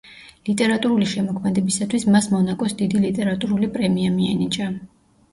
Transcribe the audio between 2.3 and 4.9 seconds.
მონაკოს დიდი ლიტერატურული პრემია მიენიჭა.